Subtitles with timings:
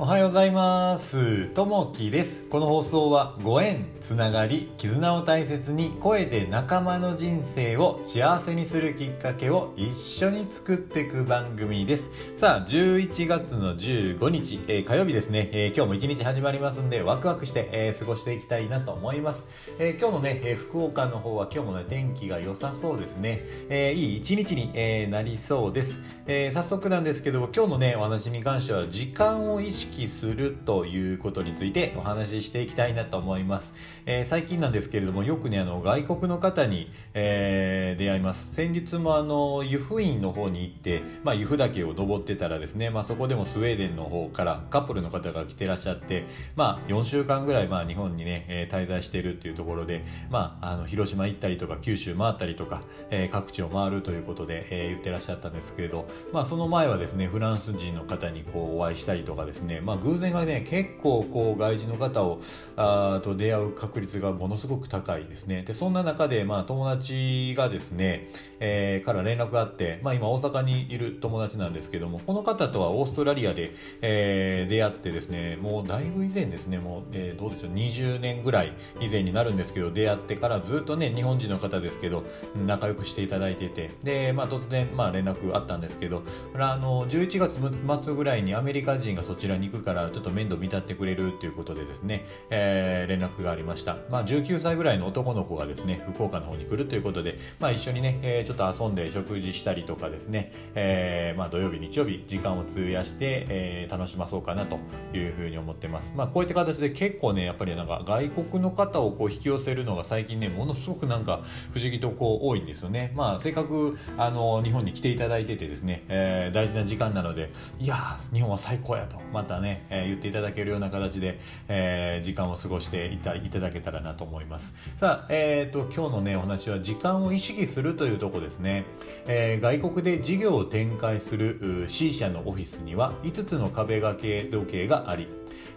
[0.00, 1.48] おはようございます。
[1.48, 2.44] ともきです。
[2.44, 12.12] この放送はご縁つながり絆を大切に声で仲間の人生を幸せにするきっかけを一緒に作っていく番組です。
[12.36, 15.12] さあ11月の15日、えー、火曜日。
[15.12, 19.48] ですね、えー、今日も一日始まりますんでワクワクして、えー、過ごしていきたいなと思います、
[19.80, 33.72] え今日のね、え福岡の方は今日もね天気が良さそうですね、えいい一日に、えなりそうです、え早速なんですけども今日のねお話に関しては時間を意識するということについてお話ししていきたいなと思います。
[34.06, 38.54] えー、最近なんですけれども、よくね、あの、外国の方に、えー、出会います。
[38.54, 52.80] 先日もあの、湯布院の方に行って、まあ、湯布岳を登ってたらですね、まあ、そこでもスウェーデンの方からカップルの方が来てらっしゃって、まあ、4週間ぐらい、まあ、日本にね、えー、滞在しているっていうところで、まあ、あの、広島行ったりとか、九州回ったりとか、
[53.10, 62.40] えー、各地を回るということで、えー、言ってらっしゃったんですけれど、まあ、その前はですね、フランス人の方にこう、お会いしたりとかですね、まあ、偶然がね結構こう外人の方を
[62.76, 65.62] あと出会う確率がものすごく高いですね。
[65.62, 82.24] でそんな中で、まあ、友達がですね、えー、から連絡があって、まあ、今大阪にいる友達なんですけどもこの方とはオーストラリアで、えー、出会ってですねもうだいぶ以前ですねもう、えー、どうでしょう20年ぐらい以前になるんですけど出会ってからずっとね日本人の方ですけど
[82.66, 86.22] 仲良くしていただいててで、まあ、突然、まあ、連絡あったんですけど
[86.54, 93.98] あの11月末ぐらいにアメリカ人がそちらに行くからちょっと面倒見立ってくれるっていうことでですね、えー、連絡がありました。
[94.10, 104.78] まあ、19歳ぐらいの男の子がですね、福岡の方に来るということで、まあ、一緒にね、えー、ちょっと遊んで食事したりとかですね、えー、まあ、土曜日、日曜日、時間を費やして、えー、楽しまそうかなと
[105.16, 106.14] いうふうに思ってます。
[106.16, 111.42] まあ、こういった形で結構ね、やっぱりなんか外国の方をこう引き寄せるのが最近ね、ものすごくなんか
[111.74, 113.12] 不思議とこう多いんですよね。
[113.14, 124.74] まあ、せっかく、あの、日本に来ていただいててですね、えー、大事な時間なので、いや日本は最高やと、またね、えー、言っていただけるような形で、えー、時間を過ごしていたいただけたらなと思います。
[124.96, 128.84] さあ、えーと、今日のねお話は時間を意識するというとこですね、
[129.26, 135.28] えー、外国で事業を展開する C 社のオフィスには5つの壁掛け時計があり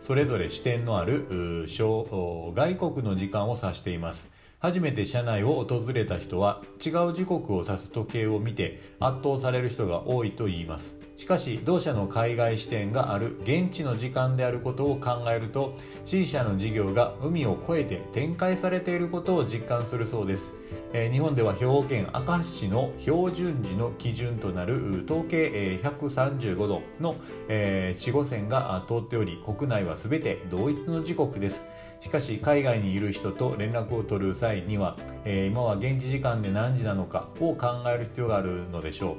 [0.00, 1.26] それぞれ視点のある
[1.68, 4.37] 外国の時間を指しています。
[4.60, 10.98] 初めて社内を訪れた人は違う時刻を指す時計を見て圧倒される人が多いと言います。
[11.18, 15.74] しかし同社の海外支店がある現地の時間であることを考えると
[16.04, 20.54] C 社の事業が海を越えて展開されていることを実感するそうです、
[20.92, 27.16] えー、日本では兵庫県明石市の標準時の基準となる統計135度の、
[27.48, 31.66] えー、4 5線が通っており国内は全て同一の時刻です。
[32.00, 39.16] しかし海外にいる人と連絡を取る際には、えー、今は現地時間で何時なのかを考える必要があるのでしょう、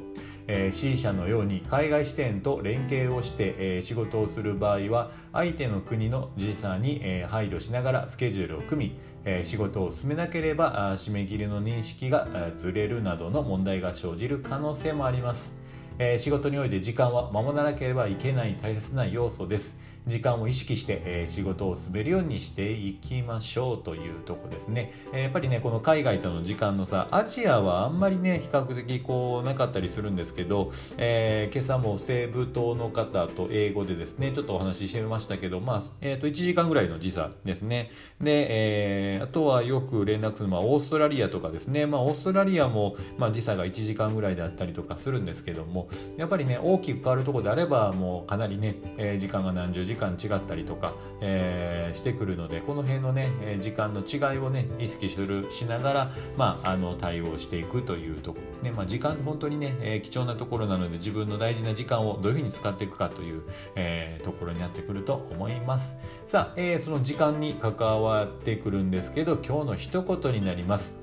[0.48, 15.58] えー、C 社のように海外支店と連携をして、えー、仕事をする場合は相手の国の時差に、え、配慮しながらスケジュールを組み、え、仕事を進めなければ締め切りの認識がずれるなどの問題が生じる可能性もあります、
[16.00, 19.89] え、仕事において時間は守らなければいけない大切な要素です。
[20.10, 37.92] 時間を意識して、え、仕事を滑るようにしていきましょうというとこですね、え、やっぱりねこの海外との時間の差アジアはあんまりね比較的こうなかったりするんですけど、えー、今朝も西部島の方と英語でですねちょっとお話ししてみましたけどまあ、えー、と1時間ぐらいの時差ですね。
[38.20, 41.86] で、えー、あとはよく連絡するのはオーストラリアとかですね。
[41.86, 45.88] まあオーストラリアも、まあ、時差が1時間ぐらいであったりとかするんですけども
[46.18, 63.44] やっぱりね大きく変わるとこであればもうかなりね、えー、時間が何十時間間違ったりとか、えー、してくるのでこの辺のね時間の違いをね意識するしながら、まあ、あの対応していくというところですね、まあ、時間本当にね、えー、貴重なところなので自分の大事な時間をどういうふうに使っていくかという、
[63.76, 65.96] えー、ところになってくると思います。
[66.26, 70.96] さあ、えー、その時間に関わってくるんですけど今日の一言になります。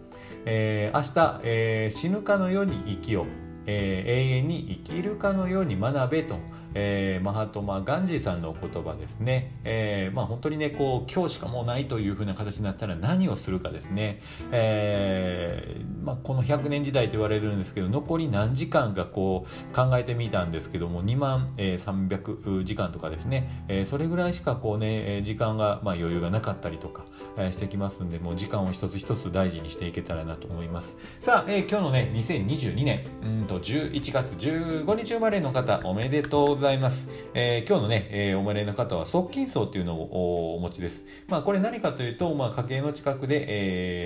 [0.49, 3.27] えー、明日、えー、死ぬかのように生きよう、
[3.67, 6.39] えー、永遠に生きるかのように学べと
[6.79, 14.21] えー、マハトマ・ガンジーさんの言葉ですね、えー、まあ、本当にねこう今日しかもうないというふうな形になったら何をするかですね、
[14.53, 27.07] え、まあ、この100年時代と言われるんですけど残り何時間かこう考えてみたんですけども2万、え300時間とかですね、えそれぐらいしかこうね時間が、まあ、余裕がなかったりとか、
[27.51, 30.99] してきますんでもう時間を一つ一つ大事にしていけたらなと思います。
[31.21, 33.05] さあ、え今日のね2022年。
[33.23, 41.05] うんとと11月15日生まれの方おめでとうございます、えー、今日のね、えー、お生まれの方は側近層っていうのをお持ちです。
[41.29, 43.45] まあこれ何かというと、まあ、家計の近くで、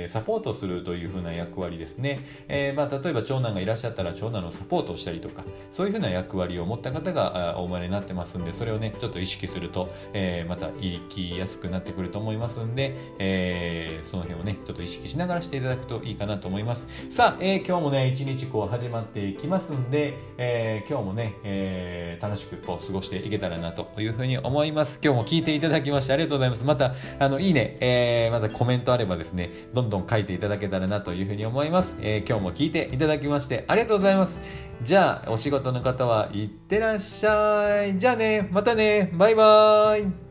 [0.03, 16.87] えー、サポートするというふうな役割ですね、えー、まあ例えば長男がいらっしゃったら長男のサポートをしたりとかそういうふうな役割を持った方がお生まれになってますんでそれをねちょっと意識すると、えー、また生きやすくなってくると思いますんで、えー、その辺をねちょっと意識しながらしていただくといいかなと思います。
[17.11, 25.01] さあ、えー、今日もね一日こう始まっていききますんで、えー、今日もね、えー、楽しくこう過ごしていけたらなというふうに思います。
[25.03, 26.65] 今日も聞いていただきましてありがとうございます。
[26.65, 34.41] またあのいいね、えー、またコメントあればですねどんどん書いていただけたらなというふうに思います、えー、今日も聞いていただきましてありがとうございます。
[34.83, 37.99] じゃあお仕事の方はいってらっしゃい。
[37.99, 39.11] じゃあねまたね。
[39.15, 40.30] バイバーイ。